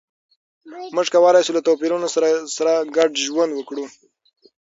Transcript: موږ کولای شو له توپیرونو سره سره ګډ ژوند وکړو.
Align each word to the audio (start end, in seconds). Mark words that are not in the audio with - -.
موږ 0.95 1.07
کولای 1.15 1.41
شو 1.45 1.55
له 1.57 1.61
توپیرونو 1.67 2.07
سره 2.15 2.27
سره 2.57 2.73
ګډ 2.97 3.11
ژوند 3.27 3.51
وکړو. 3.55 3.85